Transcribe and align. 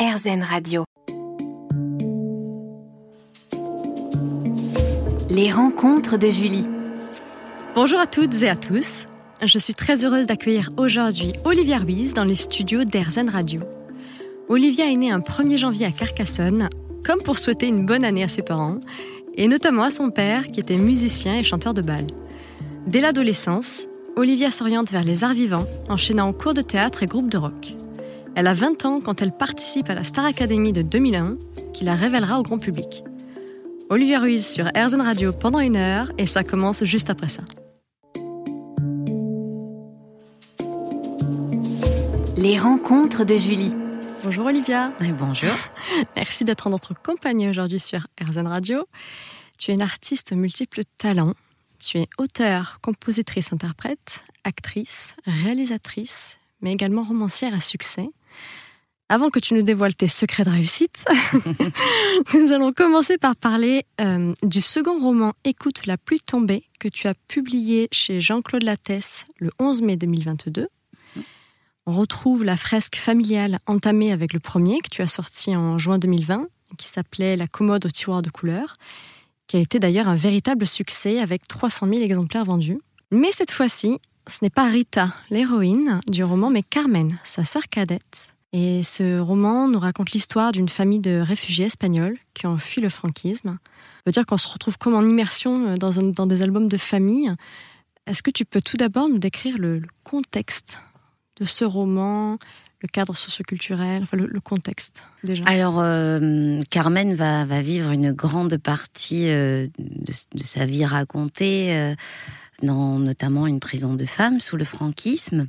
RZN 0.00 0.42
Radio. 0.42 0.84
Les 5.28 5.52
rencontres 5.52 6.16
de 6.16 6.28
Julie. 6.28 6.64
Bonjour 7.74 8.00
à 8.00 8.06
toutes 8.06 8.40
et 8.40 8.48
à 8.48 8.56
tous. 8.56 9.06
Je 9.42 9.58
suis 9.58 9.74
très 9.74 10.02
heureuse 10.02 10.26
d'accueillir 10.26 10.70
aujourd'hui 10.78 11.34
Olivia 11.44 11.76
Ruiz 11.76 12.14
dans 12.14 12.24
les 12.24 12.34
studios 12.34 12.84
d'Airzen 12.84 13.28
Radio. 13.28 13.60
Olivia 14.48 14.90
est 14.90 14.96
née 14.96 15.10
un 15.10 15.18
1er 15.18 15.58
janvier 15.58 15.84
à 15.84 15.90
Carcassonne, 15.90 16.70
comme 17.04 17.20
pour 17.20 17.38
souhaiter 17.38 17.66
une 17.66 17.84
bonne 17.84 18.06
année 18.06 18.24
à 18.24 18.28
ses 18.28 18.40
parents, 18.40 18.80
et 19.34 19.48
notamment 19.48 19.82
à 19.82 19.90
son 19.90 20.08
père 20.08 20.46
qui 20.46 20.60
était 20.60 20.78
musicien 20.78 21.36
et 21.36 21.42
chanteur 21.42 21.74
de 21.74 21.82
bal. 21.82 22.06
Dès 22.86 23.00
l'adolescence, 23.00 23.86
Olivia 24.16 24.50
s'oriente 24.50 24.90
vers 24.90 25.04
les 25.04 25.24
arts 25.24 25.34
vivants, 25.34 25.66
enchaînant 25.90 26.32
cours 26.32 26.54
de 26.54 26.62
théâtre 26.62 27.02
et 27.02 27.06
groupes 27.06 27.28
de 27.28 27.36
rock. 27.36 27.74
Elle 28.36 28.46
a 28.46 28.54
20 28.54 28.84
ans 28.86 29.00
quand 29.00 29.22
elle 29.22 29.32
participe 29.32 29.90
à 29.90 29.94
la 29.94 30.04
Star 30.04 30.24
Academy 30.24 30.72
de 30.72 30.82
2001, 30.82 31.34
qui 31.72 31.84
la 31.84 31.94
révélera 31.94 32.38
au 32.38 32.42
grand 32.42 32.58
public. 32.58 33.02
Olivia 33.88 34.20
Ruiz 34.20 34.46
sur 34.46 34.66
RZN 34.66 35.00
Radio 35.00 35.32
pendant 35.32 35.58
une 35.58 35.76
heure 35.76 36.12
et 36.16 36.26
ça 36.26 36.44
commence 36.44 36.84
juste 36.84 37.10
après 37.10 37.28
ça. 37.28 37.42
Les 42.36 42.56
rencontres 42.56 43.24
de 43.24 43.36
Julie. 43.36 43.72
Bonjour 44.22 44.46
Olivia. 44.46 44.92
bonjour. 45.18 45.50
Merci 46.16 46.44
d'être 46.44 46.68
en 46.68 46.70
notre 46.70 46.94
compagnie 46.94 47.48
aujourd'hui 47.48 47.80
sur 47.80 48.06
RZN 48.22 48.46
Radio. 48.46 48.86
Tu 49.58 49.72
es 49.72 49.74
une 49.74 49.82
artiste 49.82 50.32
multiple 50.32 50.82
talents. 50.98 51.34
Tu 51.80 51.98
es 51.98 52.08
auteure, 52.16 52.78
compositrice, 52.80 53.52
interprète, 53.52 54.22
actrice, 54.44 55.16
réalisatrice, 55.26 56.38
mais 56.60 56.72
également 56.72 57.02
romancière 57.02 57.54
à 57.54 57.60
succès. 57.60 58.08
Avant 59.08 59.30
que 59.30 59.40
tu 59.40 59.54
nous 59.54 59.62
dévoiles 59.62 59.96
tes 59.96 60.06
secrets 60.06 60.44
de 60.44 60.50
réussite, 60.50 61.04
nous 62.34 62.52
allons 62.52 62.72
commencer 62.72 63.18
par 63.18 63.34
parler 63.34 63.84
euh, 64.00 64.32
du 64.44 64.60
second 64.60 65.00
roman 65.00 65.32
Écoute 65.42 65.86
la 65.86 65.98
pluie 65.98 66.20
tombée 66.20 66.62
que 66.78 66.86
tu 66.86 67.08
as 67.08 67.14
publié 67.26 67.88
chez 67.90 68.20
Jean-Claude 68.20 68.62
Lattès 68.62 69.24
le 69.40 69.50
11 69.58 69.82
mai 69.82 69.96
2022. 69.96 70.68
On 71.86 71.92
retrouve 71.92 72.44
la 72.44 72.56
fresque 72.56 72.94
familiale 72.94 73.58
entamée 73.66 74.12
avec 74.12 74.32
le 74.32 74.38
premier 74.38 74.78
que 74.78 74.90
tu 74.90 75.02
as 75.02 75.08
sorti 75.08 75.56
en 75.56 75.76
juin 75.76 75.98
2020, 75.98 76.46
qui 76.78 76.86
s'appelait 76.86 77.36
La 77.36 77.48
commode 77.48 77.86
au 77.86 77.90
tiroir 77.90 78.22
de 78.22 78.30
couleurs, 78.30 78.74
qui 79.48 79.56
a 79.56 79.60
été 79.60 79.80
d'ailleurs 79.80 80.06
un 80.06 80.14
véritable 80.14 80.68
succès 80.68 81.18
avec 81.18 81.48
300 81.48 81.88
000 81.88 82.00
exemplaires 82.02 82.44
vendus. 82.44 82.78
Mais 83.10 83.32
cette 83.32 83.50
fois-ci, 83.50 83.98
ce 84.30 84.38
n'est 84.42 84.50
pas 84.50 84.66
Rita, 84.66 85.12
l'héroïne 85.30 86.00
du 86.08 86.24
roman, 86.24 86.50
mais 86.50 86.62
Carmen, 86.62 87.18
sa 87.24 87.44
sœur 87.44 87.68
cadette. 87.68 88.34
Et 88.52 88.82
ce 88.82 89.18
roman 89.18 89.68
nous 89.68 89.78
raconte 89.78 90.10
l'histoire 90.12 90.52
d'une 90.52 90.68
famille 90.68 90.98
de 90.98 91.20
réfugiés 91.20 91.66
espagnols 91.66 92.16
qui 92.34 92.46
ont 92.46 92.58
fui 92.58 92.80
le 92.80 92.88
franquisme. 92.88 93.58
Ça 93.60 94.02
veut 94.06 94.12
dire 94.12 94.26
qu'on 94.26 94.38
se 94.38 94.48
retrouve 94.48 94.78
comme 94.78 94.94
en 94.94 95.02
immersion 95.02 95.68
euh, 95.68 95.76
dans, 95.76 95.92
dans 96.02 96.26
des 96.26 96.42
albums 96.42 96.68
de 96.68 96.76
famille. 96.76 97.32
Est-ce 98.06 98.22
que 98.22 98.30
tu 98.30 98.44
peux 98.44 98.60
tout 98.60 98.76
d'abord 98.76 99.08
nous 99.08 99.18
décrire 99.18 99.58
le, 99.58 99.82
contexte 100.02 100.78
de 101.36 101.44
ce 101.44 101.64
roman, 101.64 102.38
le 102.82 102.88
cadre 102.88 103.14
socioculturel, 103.14 104.02
enfin 104.02 104.16
le, 104.16 104.40
contexte 104.40 105.02
déjà? 105.22 105.44
Alors, 105.46 105.80
euh, 105.80 106.60
Carmen 106.70 107.14
va, 107.14 107.44
va, 107.44 107.62
vivre 107.62 107.92
une 107.92 108.12
grande 108.12 108.56
partie 108.56 109.28
euh, 109.28 109.68
de, 109.78 110.42
sa 110.42 110.64
vie 110.64 110.84
racontée 110.84 111.94
dans 112.62 112.98
notamment 112.98 113.46
une 113.46 113.60
prison 113.60 113.94
de 113.94 114.04
femmes 114.04 114.40
sous 114.40 114.56
le 114.56 114.64
franquisme. 114.64 115.46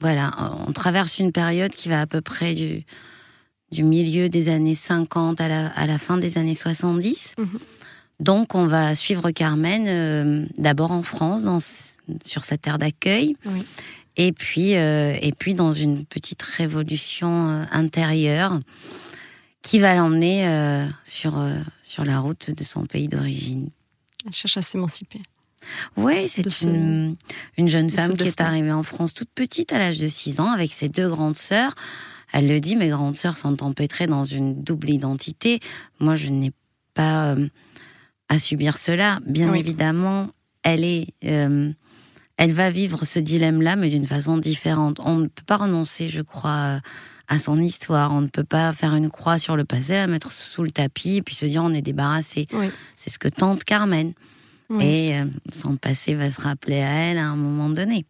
Voilà, 0.00 0.30
on 0.66 0.72
traverse 0.72 1.18
une 1.18 1.32
période 1.32 1.72
qui 1.72 1.88
va 1.88 2.00
à 2.00 2.06
peu 2.06 2.20
près 2.20 2.54
du, 2.54 2.84
du 3.70 3.82
milieu 3.82 4.28
des 4.28 4.48
années 4.48 4.74
50 4.74 5.40
à 5.40 5.48
la, 5.48 5.66
à 5.68 5.86
la 5.86 5.98
fin 5.98 6.16
des 6.16 6.38
années 6.38 6.54
70. 6.54 7.34
Mhm. 7.38 7.48
Donc, 8.20 8.54
on 8.54 8.66
va 8.66 8.94
suivre 8.94 9.30
Carmen 9.30 9.86
euh, 9.88 10.46
d'abord 10.58 10.92
en 10.92 11.02
France, 11.02 11.42
dans, 11.42 11.58
sur 12.24 12.44
sa 12.44 12.58
terre 12.58 12.78
d'accueil, 12.78 13.34
et 14.16 14.32
puis 14.32 14.76
euh, 14.76 15.16
et 15.22 15.32
puis 15.32 15.54
dans 15.54 15.72
une 15.72 16.04
petite 16.04 16.42
révolution 16.42 17.48
euh, 17.48 17.64
intérieure 17.70 18.60
qui 19.62 19.78
va 19.78 19.94
l'emmener 19.94 20.46
sur 21.04 21.38
sur 21.82 22.04
la 22.04 22.18
route 22.18 22.50
de 22.50 22.64
son 22.64 22.86
pays 22.86 23.08
d'origine. 23.08 23.68
Elle 24.26 24.32
cherche 24.32 24.56
à 24.56 24.62
s'émanciper. 24.62 25.20
Oui, 25.96 26.28
c'est 26.28 26.42
une, 26.62 27.16
jeune 27.56 27.90
femme 27.90 28.12
qui 28.14 28.24
est 28.24 28.40
arrivée 28.40 28.72
en 28.72 28.82
France 28.82 29.14
toute 29.14 29.30
petite, 29.34 29.72
à 29.72 29.78
l'âge 29.78 29.98
de 29.98 30.08
6 30.08 30.40
ans, 30.40 30.50
avec 30.50 30.72
ses 30.72 30.88
deux 30.88 31.08
grandes 31.08 31.36
sœurs. 31.36 31.74
Elle 32.32 32.48
le 32.48 32.60
dit, 32.60 32.76
mes 32.76 32.88
grandes 32.88 33.16
sœurs 33.16 33.36
sont 33.36 33.62
empêtrées 33.62 34.06
dans 34.06 34.24
une 34.24 34.62
double 34.62 34.90
identité. 34.90 35.60
Moi, 35.98 36.16
je 36.16 36.28
n'ai 36.28 36.52
pas 36.94 37.32
euh, 37.32 37.48
à 38.28 38.38
subir 38.38 38.78
cela. 38.78 39.20
Bien 39.26 39.52
évidemment, 39.52 40.30
elle 40.62 40.84
est, 40.84 41.08
euh, 41.24 41.72
elle 42.36 42.52
va 42.52 42.70
vivre 42.70 43.04
ce 43.04 43.18
dilemme-là, 43.18 43.76
mais 43.76 43.90
d'une 43.90 44.06
façon 44.06 44.38
différente. 44.38 45.00
On 45.04 45.16
ne 45.16 45.26
peut 45.26 45.44
pas 45.44 45.56
renoncer, 45.56 46.08
je 46.08 46.22
crois, 46.22 46.80
à 47.28 47.38
son 47.38 47.60
histoire. 47.60 48.12
On 48.12 48.20
ne 48.20 48.28
peut 48.28 48.44
pas 48.44 48.72
faire 48.72 48.94
une 48.94 49.10
croix 49.10 49.38
sur 49.38 49.56
le 49.56 49.64
passé, 49.64 49.94
la 49.94 50.06
mettre 50.06 50.30
sous 50.30 50.62
le 50.62 50.70
tapis 50.70 51.16
et 51.16 51.22
puis 51.22 51.34
se 51.34 51.46
dire 51.46 51.62
on 51.64 51.72
est 51.72 51.82
débarrassé. 51.82 52.46
C'est 52.96 53.10
ce 53.10 53.18
que 53.18 53.28
tente 53.28 53.64
Carmen. 53.64 54.12
Et 54.78 55.16
euh, 55.16 55.24
son 55.52 55.76
passé 55.76 56.14
va 56.14 56.30
se 56.30 56.40
rappeler 56.40 56.80
à 56.80 56.90
elle 56.90 57.18
à 57.18 57.26
un 57.26 57.36
moment 57.36 57.68
donné. 57.68 58.04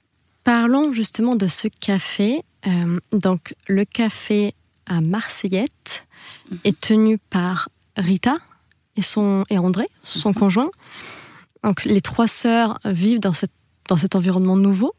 Parlons 0.45 0.93
justement 0.93 1.37
de 1.37 1.49
ce 1.49 1.69
café. 1.69 2.43
Euh, 2.67 2.99
donc, 3.13 3.55
le 3.67 3.85
café 3.85 4.55
à 4.87 5.01
Marseillette 5.01 6.07
mhm. 6.51 6.59
est 6.65 6.81
tenu 6.81 7.19
par 7.19 7.71
Rita 7.97 8.37
et, 8.97 9.03
son, 9.03 9.45
et 9.49 9.59
André, 9.59 9.87
son 10.03 10.31
mhm. 10.31 10.35
conjoint. 10.35 10.71
Donc, 11.65 11.85
les 11.85 12.01
trois 12.01 12.29
sœurs 12.29 12.79
vivent 12.85 13.21
dans, 13.21 13.33
cette, 13.33 13.53
dans 13.89 13.97
cet 13.97 14.15
environnement 14.15 14.57
nouveau. 14.57 14.95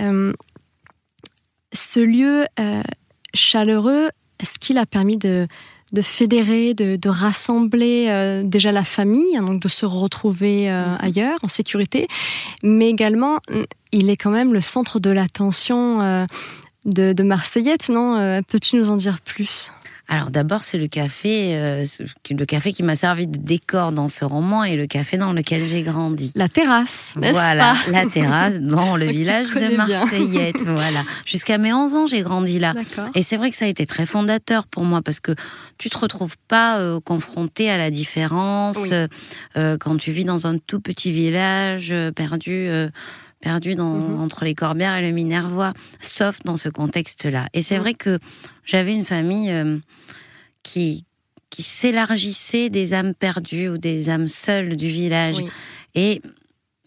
Euh, 0.00 0.32
ce 1.72 2.00
lieu 2.00 2.46
chaleureux, 3.34 4.08
est-ce 4.38 4.58
qu'il 4.58 4.78
a 4.78 4.86
permis 4.86 5.16
de, 5.16 5.46
de 5.92 6.02
fédérer, 6.02 6.74
de, 6.74 7.08
rassembler 7.08 8.06
euh, 8.08 8.42
déjà 8.44 8.72
la 8.72 8.84
famille, 8.84 9.36
hein, 9.36 9.42
donc 9.42 9.60
de 9.62 9.68
se 9.68 9.86
retrouver 9.86 10.70
euh, 10.70 10.86
mhm. 10.86 10.98
ailleurs 11.00 11.38
en 11.42 11.48
sécurité, 11.48 12.08
mais 12.62 12.88
également 12.88 13.38
il 13.92 14.10
est 14.10 14.16
quand 14.16 14.30
même 14.30 14.52
le 14.52 14.60
centre 14.60 15.00
de 15.00 15.10
l'attention 15.10 16.02
euh, 16.02 16.26
de, 16.84 17.12
de 17.12 17.22
Marseillette, 17.22 17.88
non 17.88 18.42
Peux-tu 18.48 18.76
nous 18.76 18.90
en 18.90 18.96
dire 18.96 19.20
plus? 19.20 19.72
Alors 20.10 20.30
d'abord, 20.30 20.62
c'est 20.62 20.78
le 20.78 20.86
café, 20.88 21.54
euh, 21.56 21.84
le 22.30 22.44
café 22.46 22.72
qui 22.72 22.82
m'a 22.82 22.96
servi 22.96 23.26
de 23.26 23.36
décor 23.36 23.92
dans 23.92 24.08
ce 24.08 24.24
roman 24.24 24.64
et 24.64 24.74
le 24.74 24.86
café 24.86 25.18
dans 25.18 25.34
lequel 25.34 25.66
j'ai 25.66 25.82
grandi. 25.82 26.32
La 26.34 26.48
terrasse. 26.48 27.12
Voilà, 27.14 27.76
la 27.88 28.06
terrasse 28.06 28.54
dans 28.60 28.96
le 28.96 29.04
village 29.04 29.50
de 29.50 29.76
Marseillette. 29.76 30.62
voilà. 30.62 31.04
Jusqu'à 31.26 31.58
mes 31.58 31.74
11 31.74 31.94
ans, 31.94 32.06
j'ai 32.06 32.22
grandi 32.22 32.58
là. 32.58 32.74
Et 33.14 33.22
c'est 33.22 33.36
vrai 33.36 33.50
que 33.50 33.56
ça 33.56 33.66
a 33.66 33.68
été 33.68 33.84
très 33.84 34.06
fondateur 34.06 34.66
pour 34.66 34.84
moi 34.84 35.02
parce 35.02 35.20
que 35.20 35.34
tu 35.76 35.90
te 35.90 35.98
retrouves 35.98 36.36
pas 36.48 36.78
euh, 36.78 37.00
confronté 37.00 37.70
à 37.70 37.76
la 37.76 37.90
différence 37.90 38.78
euh, 38.90 39.76
quand 39.78 39.98
tu 39.98 40.12
vis 40.12 40.24
dans 40.24 40.46
un 40.46 40.56
tout 40.56 40.80
petit 40.80 41.12
village 41.12 41.94
perdu 42.16 42.70
perdu 43.40 43.74
dans, 43.74 43.94
mhm. 43.94 44.20
entre 44.20 44.44
les 44.44 44.54
Corbières 44.54 44.96
et 44.96 45.02
le 45.06 45.12
Minervois, 45.12 45.72
sauf 46.00 46.40
dans 46.44 46.56
ce 46.56 46.68
contexte-là. 46.68 47.46
Et 47.54 47.62
c'est 47.62 47.78
vrai 47.78 47.94
que 47.94 48.18
j'avais 48.64 48.94
une 48.94 49.04
famille 49.04 49.50
euh, 49.50 49.78
qui, 50.62 51.04
qui 51.50 51.62
s'élargissait 51.62 52.70
des 52.70 52.94
âmes 52.94 53.14
perdues 53.14 53.68
ou 53.68 53.78
des 53.78 54.10
âmes 54.10 54.28
seules 54.28 54.76
du 54.76 54.88
village. 54.88 55.36
Et 55.94 56.20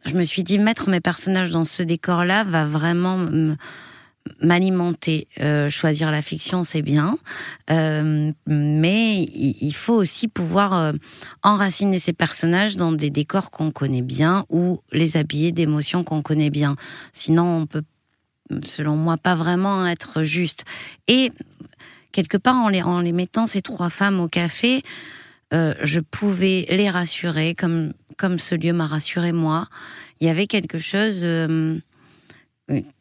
je 0.05 0.13
me 0.13 0.23
suis 0.23 0.43
dit, 0.43 0.59
mettre 0.59 0.89
mes 0.89 1.01
personnages 1.01 1.51
dans 1.51 1.65
ce 1.65 1.83
décor-là 1.83 2.43
va 2.43 2.65
vraiment 2.65 3.17
m'alimenter. 4.41 5.27
Euh, 5.39 5.69
choisir 5.69 6.11
la 6.11 6.21
fiction, 6.21 6.63
c'est 6.63 6.81
bien, 6.81 7.17
euh, 7.69 8.31
mais 8.47 9.23
il 9.23 9.73
faut 9.73 9.93
aussi 9.93 10.27
pouvoir 10.27 10.73
euh, 10.73 10.93
enraciner 11.43 11.99
ces 11.99 12.13
personnages 12.13 12.75
dans 12.75 12.91
des 12.91 13.09
décors 13.09 13.51
qu'on 13.51 13.71
connaît 13.71 14.01
bien 14.01 14.45
ou 14.49 14.81
les 14.91 15.17
habiller 15.17 15.51
d'émotions 15.51 16.03
qu'on 16.03 16.21
connaît 16.21 16.49
bien. 16.49 16.75
Sinon, 17.13 17.61
on 17.61 17.65
peut, 17.65 17.83
selon 18.63 18.95
moi, 18.95 19.17
pas 19.17 19.35
vraiment 19.35 19.87
être 19.87 20.23
juste. 20.23 20.65
Et 21.07 21.31
quelque 22.11 22.37
part, 22.37 22.57
en 22.57 22.69
les, 22.69 22.81
en 22.81 22.99
les 22.99 23.13
mettant 23.13 23.47
ces 23.47 23.61
trois 23.61 23.89
femmes 23.89 24.19
au 24.19 24.27
café, 24.27 24.81
je 25.53 25.99
pouvais 25.99 26.65
les 26.69 26.89
rassurer 26.89 27.55
comme, 27.55 27.91
comme 28.17 28.39
ce 28.39 28.55
lieu 28.55 28.71
m'a 28.71 28.85
rassuré 28.85 29.33
moi. 29.33 29.67
Il 30.21 30.27
y 30.27 30.29
avait 30.29 30.47
quelque 30.47 30.79
chose 30.79 31.25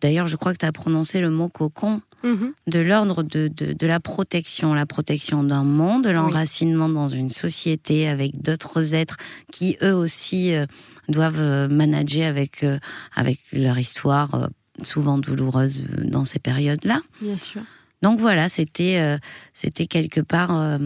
D'ailleurs, 0.00 0.26
je 0.26 0.36
crois 0.36 0.52
que 0.52 0.58
tu 0.58 0.66
as 0.66 0.72
prononcé 0.72 1.20
le 1.20 1.30
mot 1.30 1.48
cocon, 1.48 2.00
mhm. 2.24 2.52
de 2.66 2.78
l'ordre 2.80 3.22
de, 3.22 3.48
de, 3.48 3.86
la 3.86 4.00
protection, 4.00 4.74
la 4.74 4.86
protection 4.86 5.44
d'un 5.44 5.64
monde, 5.64 6.06
l'enracinement 6.06 6.88
dans 6.88 7.08
une 7.08 7.30
société 7.30 8.08
avec 8.08 8.40
d'autres 8.40 8.94
êtres 8.94 9.16
qui, 9.52 9.76
eux 9.82 9.94
aussi, 9.94 10.54
euh, 10.54 10.66
doivent 11.08 11.40
euh, 11.40 11.68
manager 11.68 12.28
avec, 12.28 12.64
euh, 12.64 12.78
avec 13.14 13.40
leur 13.52 13.78
histoire, 13.78 14.50
souvent 14.82 15.18
douloureuse 15.18 15.84
dans 16.04 16.24
ces 16.24 16.38
périodes-là. 16.38 17.00
Bien 17.20 17.36
sûr. 17.36 17.62
Donc 18.02 18.18
voilà, 18.18 18.48
c'était 18.48 19.18
c'était 19.52 19.84
quelque 19.86 20.22
part 20.22 20.78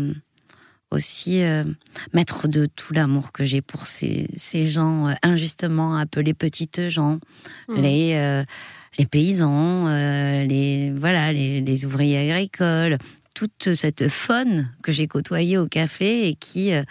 aussi 0.95 1.43
mettre 2.13 2.49
de 2.49 2.67
tout 2.67 2.93
l'amour 2.93 3.33
que 3.33 3.45
j'ai 3.45 3.61
pour 3.61 3.87
ces, 3.87 4.29
ces 4.37 4.69
gens 4.69 5.15
injustement 5.23 5.97
appelés 5.97 6.35
petites 6.35 6.89
gens, 6.89 7.19
mmh. 7.69 7.75
les 7.81 8.45
les 8.97 9.07
paysans, 9.07 9.89
les 10.47 10.93
voilà 10.97 11.33
les, 11.33 11.61
les 11.61 11.85
ouvriers 11.85 12.31
agricoles, 12.31 12.99
toute 13.35 13.75
cette 13.75 14.09
faune 14.09 14.69
que 14.83 14.93
j'ai 14.93 15.09
côtoyée 15.09 15.59
au 15.59 15.67
café 15.67 16.29
et 16.29 16.35
qui 16.35 16.73
euh, 16.73 16.85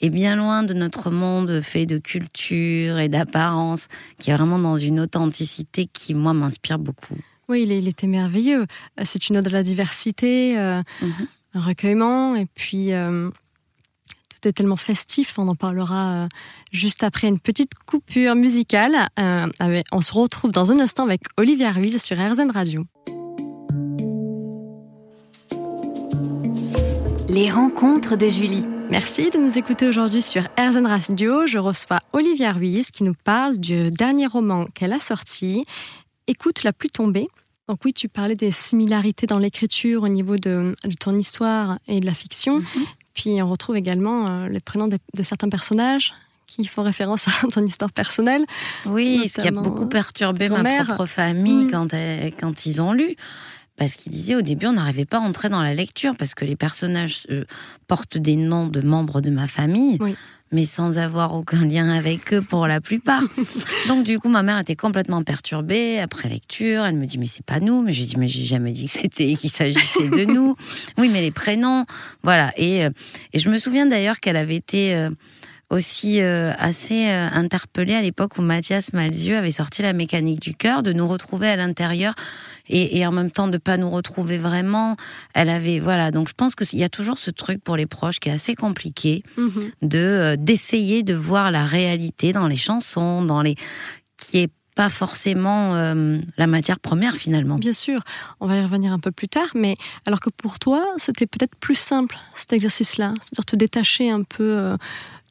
est 0.00 0.10
bien 0.10 0.34
loin 0.34 0.62
de 0.62 0.74
notre 0.74 1.10
monde 1.10 1.60
fait 1.60 1.86
de 1.86 1.98
culture 1.98 2.98
et 2.98 3.08
d'apparence, 3.08 3.86
qui 4.18 4.30
est 4.30 4.34
vraiment 4.34 4.58
dans 4.58 4.78
une 4.78 4.98
authenticité 4.98 5.86
qui, 5.86 6.14
moi, 6.14 6.32
m'inspire 6.32 6.78
beaucoup. 6.78 7.16
Oui, 7.48 7.66
il, 7.68 7.86
était 7.86 8.06
merveilleux. 8.06 8.66
Euh, 8.98 9.02
c'est 9.04 9.28
une 9.28 9.36
ode 9.36 9.46
à 9.46 9.50
la 9.50 9.62
diversité, 9.62 10.58
euh, 10.58 10.82
mhm. 11.02 11.26
un 11.54 11.60
recueillement, 11.60 12.34
et 12.34 12.46
puis 12.46 12.92
tout 14.40 14.48
est 14.48 14.52
tellement 14.52 14.76
festif. 14.76 15.38
On 15.38 15.48
en 15.48 15.54
parlera 15.54 16.28
juste 16.72 17.02
après 17.02 17.28
une 17.28 17.38
petite 17.38 17.74
coupure 17.86 18.34
musicale. 18.34 19.08
on 19.18 20.00
se 20.00 20.12
retrouve 20.12 20.52
dans 20.52 20.72
un 20.72 20.80
instant 20.80 21.04
avec 21.04 21.22
Olivia 21.36 21.70
Ruiz 21.72 22.02
sur 22.02 22.16
RZN 22.16 22.50
Radio. 22.50 22.84
Les 27.28 27.50
rencontres 27.50 28.16
de 28.16 28.28
Julie. 28.28 28.64
Merci 28.90 29.30
de 29.30 29.38
nous 29.38 29.56
écouter 29.56 29.86
aujourd'hui 29.86 30.20
sur 30.20 30.42
RZN 30.58 30.86
Radio. 30.86 31.46
Je 31.46 31.58
reçois 31.58 32.00
Olivia 32.12 32.52
Ruiz 32.52 32.90
qui 32.90 33.04
nous 33.04 33.14
parle 33.14 33.58
du 33.58 33.90
dernier 33.90 34.26
roman 34.26 34.66
qu'elle 34.74 34.92
a 34.92 34.98
sorti, 34.98 35.64
Écoute 36.26 36.62
la 36.62 36.72
pluie 36.72 36.90
tombée. 36.90 37.28
Donc 37.68 37.84
oui, 37.84 37.92
tu 37.92 38.08
parlais 38.08 38.34
des 38.34 38.50
similarités 38.50 39.26
dans 39.26 39.38
l'écriture 39.38 40.02
au 40.02 40.08
niveau 40.08 40.36
de, 40.36 40.74
ton 40.98 41.16
histoire 41.16 41.78
et 41.86 42.00
de 42.00 42.06
la 42.06 42.14
fiction. 42.14 42.58
Mhm. 42.58 42.86
Puis 43.14 43.42
on 43.42 43.50
retrouve 43.50 43.76
également 43.76 44.28
euh, 44.28 44.48
les 44.48 44.60
prénoms 44.60 44.88
de, 44.88 44.98
certains 45.22 45.48
personnages 45.48 46.14
qui 46.46 46.64
font 46.64 46.82
référence 46.82 47.28
à 47.28 47.46
ton 47.52 47.64
histoire 47.64 47.92
personnelle. 47.92 48.44
Oui, 48.86 49.28
ce 49.28 49.40
qui 49.40 49.48
a 49.48 49.52
beaucoup 49.52 49.86
perturbé 49.86 50.48
ma 50.48 50.84
propre 50.84 51.06
famille 51.06 51.64
mm. 51.64 51.70
quand, 51.70 51.88
quand 52.40 52.66
ils 52.66 52.82
ont 52.82 52.92
lu 52.92 53.16
parce 53.80 53.94
qu'il 53.94 54.12
disait 54.12 54.36
au 54.36 54.42
début 54.42 54.66
on 54.66 54.74
n'arrivait 54.74 55.06
pas 55.06 55.16
à 55.16 55.20
entrer 55.20 55.48
dans 55.48 55.62
la 55.62 55.72
lecture 55.72 56.14
parce 56.14 56.34
que 56.34 56.44
les 56.44 56.54
personnages 56.54 57.26
euh, 57.30 57.44
portent 57.88 58.18
des 58.18 58.36
noms 58.36 58.68
de 58.68 58.82
membres 58.82 59.22
de 59.22 59.30
ma 59.30 59.48
famille. 59.48 59.98
Mais 60.52 60.64
sans 60.64 60.98
avoir 60.98 61.34
aucun 61.34 61.64
lien 61.64 61.88
avec 61.88 62.34
eux 62.34 62.42
pour 62.42 62.66
la 62.66 62.80
plupart. 62.80 63.22
Donc 63.88 64.04
du 64.04 64.18
coup, 64.18 64.28
ma 64.28 64.42
mère 64.42 64.58
était 64.58 64.76
complètement 64.76 65.22
perturbée 65.22 66.00
après 66.00 66.28
lecture. 66.28 66.84
Elle 66.84 66.96
me 66.96 67.06
dit 67.06 67.18
mais 67.18 67.26
c'est 67.26 67.44
pas 67.44 67.60
nous. 67.60 67.82
Mais 67.82 67.92
j'ai 67.92 68.04
dit 68.04 68.16
mais 68.16 68.28
j'ai 68.28 68.44
jamais 68.44 68.72
dit 68.72 68.86
que 68.86 68.92
c'était 68.92 69.34
qu'il 69.36 69.50
s'agissait 69.50 70.08
de 70.08 70.24
nous. 70.24 70.56
Oui, 70.98 71.08
mais 71.10 71.20
les 71.20 71.30
prénoms, 71.30 71.86
voilà. 72.22 72.52
Et, 72.56 72.84
euh, 72.84 72.90
et 73.32 73.38
je 73.38 73.48
me 73.48 73.58
souviens 73.58 73.86
d'ailleurs 73.86 74.20
qu'elle 74.20 74.36
avait 74.36 74.56
été 74.56 74.94
euh, 74.94 75.10
aussi 75.70 76.20
assez 76.20 77.08
interpellée 77.08 77.94
à 77.94 78.02
l'époque 78.02 78.38
où 78.38 78.42
Mathias 78.42 78.92
Malzieu 78.92 79.36
avait 79.36 79.52
sorti 79.52 79.82
La 79.82 79.92
mécanique 79.92 80.40
du 80.40 80.54
cœur, 80.54 80.82
de 80.82 80.92
nous 80.92 81.06
retrouver 81.06 81.48
à 81.48 81.56
l'intérieur 81.56 82.14
et, 82.70 83.06
en 83.06 83.12
même 83.12 83.30
temps 83.30 83.48
de 83.48 83.58
pas 83.58 83.76
nous 83.76 83.90
retrouver 83.90 84.38
vraiment. 84.38 84.96
Elle 85.34 85.48
avait 85.48 85.80
voilà 85.80 86.10
donc 86.10 86.28
je 86.28 86.34
pense 86.34 86.54
qu'il 86.54 86.78
y 86.78 86.84
a 86.84 86.88
toujours 86.88 87.18
ce 87.18 87.30
truc 87.30 87.62
pour 87.62 87.76
les 87.76 87.86
proches 87.86 88.20
qui 88.20 88.28
est 88.28 88.32
assez 88.32 88.54
compliqué 88.54 89.22
mhm. 89.36 89.70
de 89.82 89.98
euh, 89.98 90.36
d'essayer 90.36 91.02
de 91.02 91.14
voir 91.14 91.50
la 91.50 91.64
réalité 91.64 92.32
dans 92.32 92.46
les 92.46 92.56
chansons, 92.56 93.22
dans 93.22 93.42
les 93.42 93.56
qui 94.16 94.38
est 94.38 94.50
pas 94.80 94.88
forcément 94.88 95.74
euh, 95.74 96.16
la 96.38 96.46
matière 96.46 96.80
première 96.80 97.14
finalement. 97.14 97.56
Bien 97.56 97.74
sûr, 97.74 98.00
on 98.40 98.46
va 98.46 98.56
y 98.56 98.62
revenir 98.62 98.94
un 98.94 98.98
peu 98.98 99.10
plus 99.10 99.28
tard, 99.28 99.50
mais 99.54 99.76
alors 100.06 100.20
que 100.20 100.30
pour 100.30 100.58
toi, 100.58 100.82
c'était 100.96 101.26
peut-être 101.26 101.54
plus 101.56 101.74
simple 101.74 102.16
cet 102.34 102.54
exercice-là, 102.54 103.12
c'est-à-dire 103.20 103.44
te 103.44 103.56
détacher 103.56 104.08
un 104.08 104.22
peu 104.22 104.56
euh, 104.56 104.78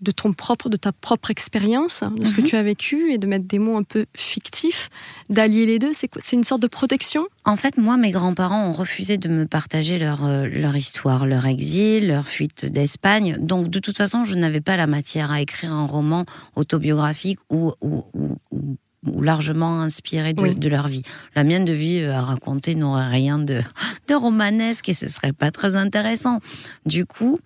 de 0.02 0.12
ton 0.12 0.34
propre, 0.34 0.70
de 0.70 0.78
ta 0.78 0.92
propre 0.92 1.32
expérience, 1.32 2.04
de 2.04 2.28
ce 2.28 2.36
que 2.36 2.42
mhm. 2.42 2.48
tu 2.48 2.56
as 2.58 2.62
vécu, 2.62 3.12
et 3.12 3.18
de 3.18 3.26
mettre 3.26 3.48
des 3.48 3.58
mots 3.58 3.76
un 3.76 3.82
peu 3.82 4.06
fictifs, 4.16 4.92
d'allier 5.32 5.66
les 5.66 5.80
deux. 5.80 5.94
C'est 5.94 6.12
c'est 6.20 6.36
une 6.36 6.44
sorte 6.44 6.62
de 6.62 6.68
protection? 6.68 7.26
En 7.44 7.56
fait, 7.56 7.76
moi, 7.78 7.98
mes 7.98 8.12
grands-parents 8.12 8.68
ont 8.68 8.72
refusé 8.72 9.18
de 9.18 9.30
me 9.30 9.48
partager 9.48 9.98
leur, 9.98 10.26
euh, 10.26 10.46
leur 10.46 10.76
histoire, 10.76 11.26
leur 11.26 11.48
exil, 11.48 12.10
leur 12.10 12.28
fuite 12.28 12.68
d'Espagne. 12.72 13.38
Donc, 13.40 13.70
de 13.70 13.80
toute 13.80 13.98
façon, 13.98 14.26
je 14.26 14.36
n'avais 14.36 14.62
pas 14.62 14.78
la 14.78 14.86
matière 14.86 15.32
à 15.32 15.42
écrire 15.42 15.74
un 15.74 15.88
roman 15.88 16.26
autobiographique 16.56 17.40
ou, 17.50 17.74
ou, 17.82 18.04
ou 18.52 18.78
largement 19.06 19.82
inspiré 19.82 20.34
de, 20.34 20.70
leur 20.70 20.88
vie. 20.88 21.04
La 21.36 21.44
mienne 21.44 21.66
de 21.66 21.74
vie 21.74 22.00
euh, 22.00 22.14
à 22.14 22.22
raconter 22.22 22.76
n'aurait 22.76 23.08
rien 23.08 23.40
de, 23.40 23.62
de 24.08 24.16
romanesque 24.16 24.90
et 24.90 24.94
ce 24.94 25.08
serait 25.08 25.34
pas 25.34 25.52
très 25.52 25.76
intéressant. 25.76 26.40
Du 26.86 27.06
coup, 27.06 27.40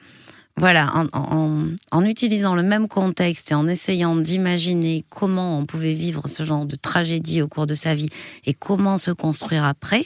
voilà, 0.55 1.07
en, 1.13 2.05
utilisant 2.05 2.53
le 2.53 2.61
même 2.61 2.87
contexte 2.87 3.51
et 3.51 3.55
en 3.55 3.67
essayant 3.67 4.15
d'imaginer 4.15 5.03
comment 5.09 5.57
on 5.57 5.65
pouvait 5.65 5.93
vivre 5.93 6.27
ce 6.27 6.43
genre 6.43 6.67
de 6.67 6.75
tragédie 6.75 7.41
au 7.41 7.47
cours 7.47 7.65
de 7.65 7.73
sa 7.73 7.95
vie 7.95 8.09
et 8.45 8.53
comment 8.53 8.99
se 8.99 9.09
construire 9.09 9.63
après, 9.63 10.05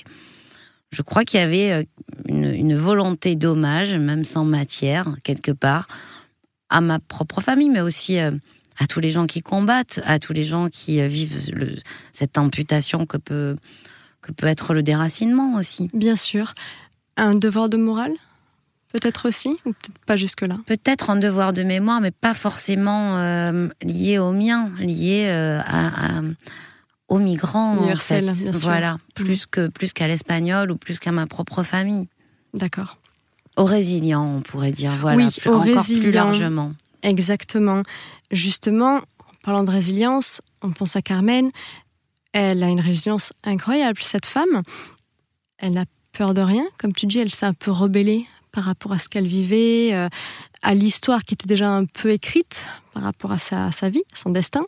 je 0.91 1.01
crois 1.01 1.25
qu'il 1.25 1.39
y 1.41 1.43
avait 1.43 1.71
euh, 1.73 1.83
une, 2.27 2.75
volonté 2.75 3.35
d'hommage, 3.35 3.93
même 3.97 4.23
sans 4.23 4.45
matière, 4.45 5.05
quelque 5.23 5.51
part, 5.51 5.87
à 6.69 6.79
ma 6.79 6.99
propre 6.99 7.41
famille, 7.41 7.69
mais 7.69 7.81
aussi 7.81 8.17
euh, 8.19 8.31
à 8.77 8.87
tous 8.87 8.99
les 8.99 9.11
gens 9.11 9.25
qui 9.25 9.41
combattent, 9.41 9.99
à 10.05 10.19
tous 10.19 10.33
les 10.33 10.43
gens 10.43 10.69
qui 10.69 11.01
euh, 11.01 11.07
vivent 11.07 11.81
cette 12.11 12.37
amputation 12.37 13.05
que 13.05 13.17
peut, 13.17 13.55
que 14.21 14.31
peut 14.31 14.47
être 14.47 14.73
le 14.73 14.83
déracinement 14.83 15.55
aussi. 15.55 15.89
Bien 15.93 16.15
sûr. 16.15 16.53
Un 17.15 17.35
devoir 17.35 17.69
de 17.69 17.77
morale 17.77 18.13
peut-être 18.93 19.27
aussi, 19.27 19.49
ou 19.65 19.73
peut-être 19.73 19.97
pas 20.05 20.15
jusque-là? 20.15 20.57
Peut-être 20.65 21.09
un 21.09 21.17
devoir 21.17 21.53
de 21.53 21.63
mémoire, 21.63 22.01
mais 22.01 22.11
pas 22.11 22.33
forcément 22.33 23.17
euh, 23.17 23.67
lié 23.83 24.17
au 24.17 24.31
mien, 24.31 24.71
lié 24.79 25.27
euh, 25.27 25.59
à, 25.59 26.21
aux 27.07 27.19
migrants. 27.19 27.77
En 27.77 27.95
fait. 27.95 28.21
Voilà, 28.61 28.95
mm. 28.95 28.99
plus 29.13 29.45
que 29.45 29.67
plus 29.67 29.93
qu'à 29.93 30.07
l'espagnol 30.07 30.71
ou 30.71 30.77
plus 30.77 30.99
qu'à 30.99 31.11
ma 31.11 31.27
propre 31.27 31.63
famille. 31.63 32.07
D'accord. 32.53 32.97
Aux 33.55 33.65
résilients, 33.65 34.35
on 34.37 34.41
pourrait 34.41 34.71
dire, 34.71 34.93
voilà, 34.99 35.17
oui, 35.17 35.31
plus, 35.35 35.49
encore 35.49 35.83
plus 35.83 36.11
largement. 36.11 36.73
Exactement. 37.07 37.83
Justement, 38.31 38.97
en 38.97 39.35
parlant 39.41 39.63
de 39.63 39.71
résilience, 39.71 40.41
on 40.61 40.71
pense 40.71 40.97
à 40.97 41.01
Carmen. 41.01 41.51
Elle 42.33 42.61
a 42.63 42.67
une 42.67 42.81
résilience 42.81 43.31
incroyable, 43.43 43.99
cette 44.01 44.25
femme. 44.25 44.61
Elle 45.57 45.73
n'a 45.73 45.85
peur 46.11 46.33
de 46.33 46.41
rien. 46.41 46.65
Comme 46.77 46.93
tu 46.93 47.05
dis, 47.05 47.19
elle 47.19 47.31
s'est 47.31 47.45
un 47.45 47.53
peu 47.53 47.71
rebellée 47.71 48.25
par 48.51 48.65
rapport 48.65 48.91
à 48.91 48.99
ce 48.99 49.07
qu'elle 49.07 49.25
vivait, 49.25 49.93
euh, 49.93 50.09
à 50.61 50.73
l'histoire 50.73 51.23
qui 51.23 51.35
était 51.35 51.47
déjà 51.47 51.69
un 51.69 51.85
peu 51.85 52.11
écrite 52.11 52.67
par 52.93 53.03
rapport 53.03 53.31
à 53.31 53.37
sa, 53.37 53.69
vie, 53.89 54.03
à 54.11 54.15
son 54.15 54.29
destin. 54.29 54.65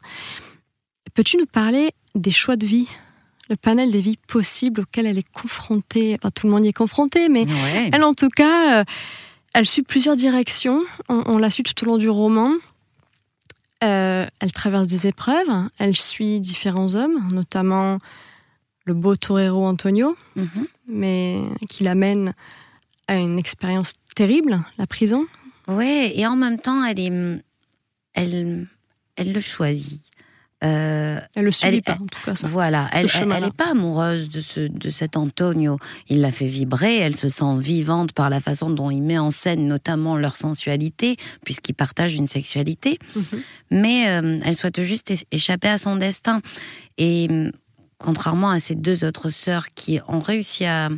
Peux-tu 1.14 1.38
nous 1.38 1.46
parler 1.46 1.92
des 2.16 2.32
choix 2.32 2.56
de 2.56 2.66
vie 2.66 2.88
le 3.50 3.56
panel 3.56 3.92
des 3.92 4.00
vies 4.00 4.20
possibles 4.28 4.82
auxquelles 4.82 5.08
elle 5.08 5.18
est 5.18 5.32
confrontée? 5.32 6.18
tout 6.36 6.46
le 6.46 6.54
monde 6.54 6.66
y 6.66 6.70
est 6.70 6.74
confronté, 6.74 7.30
mais 7.30 7.48
elle, 7.92 8.04
en 8.04 8.14
tout 8.14 8.30
cas, 8.30 8.82
euh, 8.82 8.84
elle 9.54 9.66
suit 9.66 9.82
plusieurs 9.82 10.16
directions. 10.16 10.84
On, 11.08 11.38
la 11.38 11.50
suit 11.50 11.64
tout 11.64 11.84
au 11.84 11.88
long 11.88 11.98
du 11.98 12.10
roman. 12.10 12.54
Euh, 13.84 14.26
elle 14.40 14.52
traverse 14.52 14.88
des 14.88 15.08
épreuves. 15.08 15.50
Elle 15.78 15.96
suit 15.96 16.40
différents 16.40 16.96
hommes, 16.96 17.28
notamment 17.34 18.00
le 18.86 18.94
beau 18.94 19.16
torero 19.16 19.66
Antonio, 19.66 20.16
mhm. 20.36 20.68
mais 20.88 21.44
qui 21.70 21.84
l'amène 21.84 22.34
une 23.08 23.40
expérience 23.40 23.94
terrible, 24.16 24.62
la 24.78 24.86
prison. 24.86 25.26
Oui, 25.68 26.12
et 26.16 26.26
en 26.26 26.36
même 26.36 26.60
temps, 26.60 26.84
elle 26.84 27.00
est, 27.00 27.44
elle, 28.14 28.68
elle 29.16 29.32
le 29.32 29.40
choisit. 29.40 30.02
Euh, 30.64 31.20
elle 31.36 31.46
le 31.46 31.52
subit 31.52 31.82
pas, 31.82 31.94
en 31.94 32.06
tout 32.08 32.20
cas. 32.26 32.34
voilà, 32.50 32.90
elle 32.92 33.06
n'est 33.06 33.52
pas 33.52 33.72
amoureuse 33.72 34.30
de, 34.30 34.42
ce, 34.42 34.60
de 34.60 34.90
cet 34.90 35.16
Antonio. 35.16 35.78
Il 36.10 36.20
la 36.20 36.32
fait 36.32 36.48
vibrer, 36.48 36.98
elle 36.98 37.16
se 37.16 37.30
sent 37.30 37.58
vivante 37.60 38.12
par 38.12 38.30
la 38.30 38.42
façon 38.42 38.70
dont 38.70 38.92
il 38.92 39.02
met 39.02 39.18
en 39.18 39.32
scène 39.32 39.68
notamment 39.68 40.18
leur 40.18 40.36
sensualité, 40.36 41.16
puisqu'ils 41.46 41.74
partagent 41.74 42.16
une 42.16 42.28
sexualité. 42.28 43.00
Mhm. 43.16 43.24
Mais 43.72 44.10
euh, 44.10 44.40
elle 44.44 44.56
souhaite 44.56 44.82
juste 44.82 45.14
échapper 45.32 45.70
à 45.70 45.78
son 45.78 45.96
destin. 45.96 46.42
Et 46.98 47.30
contrairement 47.98 48.50
à 48.50 48.60
ses 48.60 48.76
deux 48.76 49.06
autres 49.06 49.30
sœurs 49.30 49.68
qui 49.76 50.00
ont 50.08 50.20
réussi 50.20 50.66
à, 50.66 50.90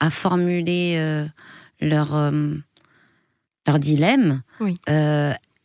à 0.00 0.10
formuler 0.10 0.96
euh, 0.98 1.24
leur, 1.80 2.14
euh, 2.14 2.54
leur 3.66 3.78
dilemme, 3.78 4.42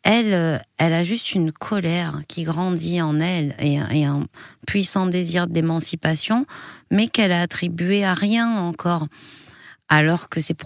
elle, 0.04 0.62
elle 0.78 0.94
a 0.94 1.04
juste 1.04 1.34
une 1.34 1.52
colère 1.52 2.22
qui 2.28 2.44
grandit 2.44 3.02
en 3.02 3.20
elle 3.20 3.56
et, 3.60 3.78
un 4.06 4.28
puissant 4.68 5.08
désir 5.08 5.48
d'émancipation, 5.48 6.46
mais 6.92 7.08
qu'elle 7.08 7.32
a 7.32 7.42
attribué 7.42 8.04
à 8.04 8.14
rien 8.14 8.58
encore, 8.58 9.08
alors 9.88 10.28
que 10.28 10.42
c'est 10.42 10.58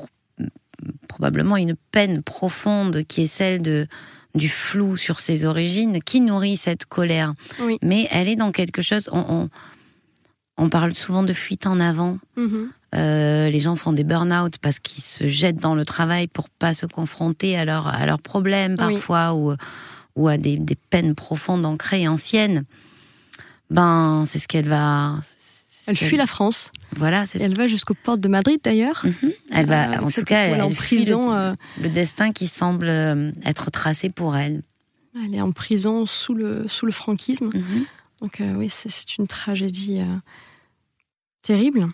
probablement 1.07 1.57
une 1.57 1.75
peine 1.91 2.23
profonde 2.23 3.03
qui 3.03 3.23
est 3.23 3.27
celle 3.27 3.61
de 3.61 3.87
du 4.35 4.49
flou 4.49 4.97
sur 4.97 5.19
ses 5.19 5.45
origines 5.45 5.99
qui 6.03 6.21
nourrit 6.21 6.57
cette 6.57 6.85
colère. 6.85 7.33
Mais 7.81 8.07
elle 8.11 8.27
est 8.27 8.35
dans 8.35 8.51
quelque 8.51 8.83
chose. 8.83 9.09
On, 9.11 9.49
on, 10.57 10.69
parle 10.69 10.93
souvent 10.93 11.23
de 11.23 11.33
fuite 11.33 11.65
en 11.65 11.79
avant. 11.79 12.19
Mm-hmm. 12.37 12.67
Euh, 12.97 13.49
les 13.49 13.59
gens 13.59 13.75
font 13.75 13.93
des 13.93 14.03
burn-out 14.03 14.57
parce 14.61 14.79
qu'ils 14.79 15.03
se 15.03 15.27
jettent 15.27 15.61
dans 15.61 15.75
le 15.75 15.85
travail 15.85 16.27
pour 16.27 16.49
pas 16.49 16.73
se 16.73 16.85
confronter 16.85 17.57
à, 17.57 17.65
leur, 17.65 17.87
à 17.87 18.05
leurs 18.05 18.19
problèmes 18.21 18.75
parfois 18.77 19.33
ou, 19.35 19.53
ou 20.15 20.27
à 20.27 20.37
des, 20.37 20.57
des 20.57 20.75
peines 20.75 21.13
profondes 21.15 21.65
ancrées 21.65 22.01
et 22.03 22.07
anciennes. 22.07 22.63
Ben, 23.69 24.23
c'est 24.25 24.39
ce 24.39 24.47
qu'elle 24.47 24.67
va. 24.67 25.15
Elle 25.85 25.97
fuit 25.97 26.17
la 26.17 26.27
France. 26.27 26.71
Voilà, 26.97 27.25
c'est 27.25 27.41
Elle 27.41 27.55
va 27.55 27.67
jusqu'aux 27.67 27.93
portes 27.93 28.19
de 28.19 28.27
Madrid 28.27 28.59
d'ailleurs. 28.63 29.05
Mhm. 29.05 29.31
Elle 29.51 29.65
va, 29.67 29.91
Euh, 29.91 30.01
en 30.01 30.09
tout 30.09 30.23
cas, 30.23 30.47
elle, 30.47 30.61
en 30.61 30.69
fuit 30.69 30.97
prison, 30.97 31.29
le, 31.31 31.37
euh. 31.37 31.55
le 31.81 31.89
destin 31.89 32.31
qui 32.33 32.47
semble 32.47 32.89
être 33.45 33.71
tracé 33.71 34.09
pour 34.09 34.35
elle. 34.35 34.63
Elle 35.23 35.35
est 35.35 35.41
en 35.41 35.51
prison 35.51 36.05
sous 36.05 36.33
le, 36.33 36.67
sous 36.67 36.85
le 36.85 36.91
franquisme. 36.91 37.51
Mhm. 37.53 37.85
Donc 38.21 38.41
euh, 38.41 38.53
oui, 38.55 38.69
c'est 38.69 39.17
une 39.17 39.27
tragédie 39.27 40.01
terrible. 41.41 41.87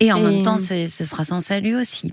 Et 0.00 0.12
en 0.12 0.18
Et- 0.18 0.22
même 0.22 0.42
temps, 0.42 0.58
ce 0.58 0.86
sera 0.88 1.24
son 1.24 1.40
salut 1.40 1.76
aussi. 1.76 2.12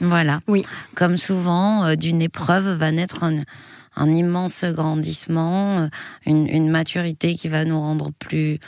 Voilà. 0.00 0.40
Oui. 0.46 0.64
Comme 0.94 1.16
souvent, 1.16 1.84
euh, 1.84 1.94
d'une 1.96 2.20
épreuve 2.22 2.68
va 2.76 2.92
naître 2.92 3.24
un, 3.24 3.42
un 3.96 4.14
immense 4.14 4.64
grandissement, 4.64 5.78
euh, 5.80 5.88
une, 6.26 6.46
une 6.48 6.68
maturité 6.70 7.34
qui 7.34 7.48
va 7.48 7.64
nous 7.64 7.80
rendre 7.80 8.10
plus 8.18 8.58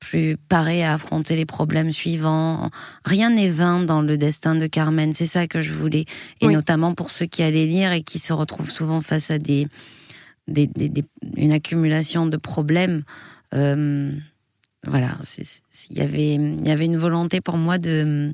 plus 0.00 0.36
parés 0.36 0.84
à 0.84 0.92
affronter 0.92 1.34
les 1.34 1.46
problèmes 1.46 1.90
suivants. 1.90 2.68
Rien 3.06 3.30
n'est 3.30 3.48
vain 3.48 3.80
dans 3.80 4.02
le 4.02 4.18
destin 4.18 4.54
de 4.54 4.66
Carmen. 4.66 5.14
C'est 5.14 5.26
ça 5.26 5.46
que 5.46 5.62
je 5.62 5.72
voulais. 5.72 6.04
Et 6.42 6.46
Oui. 6.46 6.52
notamment 6.52 6.92
pour 6.94 7.08
ceux 7.10 7.24
qui 7.24 7.42
allaient 7.42 7.64
lire 7.64 7.90
et 7.92 8.02
qui 8.02 8.18
se 8.18 8.34
retrouvent 8.34 8.70
souvent 8.70 9.00
face 9.00 9.30
à 9.30 9.38
des, 9.38 9.66
des, 10.46 10.66
des- 10.66 10.90
des- 10.90 11.06
une 11.38 11.52
accumulation 11.52 12.26
de 12.26 12.36
problèmes. 12.36 13.02
Euh, 13.54 14.12
voilà, 14.86 15.18
il 15.90 15.98
y 15.98 16.00
avait, 16.00 16.34
il 16.34 16.66
y 16.66 16.70
avait 16.70 16.84
une 16.86 16.96
volonté 16.96 17.40
pour 17.40 17.56
moi 17.56 17.78
de 17.78 18.32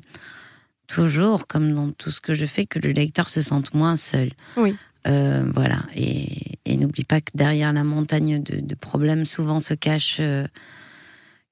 toujours, 0.87 1.47
comme 1.47 1.73
dans 1.73 1.91
tout 1.91 2.11
ce 2.11 2.19
que 2.21 2.33
je 2.33 2.45
fais, 2.45 2.65
que 2.65 2.79
le 2.79 2.91
lecteur 2.91 3.29
se 3.29 3.41
sente 3.41 3.73
moins 3.73 3.95
seul. 3.95 4.31
Oui. 4.57 4.75
Euh, 5.07 5.43
voilà, 5.55 5.79
et, 5.95 6.59
et 6.65 6.77
n'oublie 6.77 7.05
pas 7.05 7.21
que 7.21 7.31
derrière 7.33 7.73
la 7.73 7.83
montagne 7.83 8.43
de, 8.43 8.59
de 8.59 8.75
problèmes, 8.75 9.25
souvent 9.25 9.59
se 9.59 9.73
cache 9.73 10.17
euh, 10.19 10.45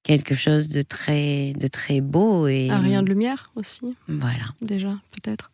quelque 0.04 0.36
chose 0.36 0.70
de 0.70 0.84
très, 0.84 1.54
de 1.54 1.66
très 1.68 2.00
beau 2.02 2.48
et 2.48 2.70
Un 2.70 2.80
rien 2.80 3.02
de 3.02 3.10
lumière 3.10 3.52
aussi, 3.56 3.96
voilà. 4.08 4.46
déjà, 4.62 4.96
peut-être. 5.12 5.50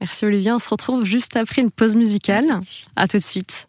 Merci 0.00 0.24
Olivia, 0.24 0.54
on 0.54 0.58
se 0.58 0.70
retrouve 0.70 1.04
juste 1.04 1.36
après 1.36 1.60
une 1.60 1.70
pause 1.70 1.94
musicale. 1.94 2.46
À 2.96 3.06
tout 3.06 3.18
de 3.18 3.22
suite. 3.22 3.68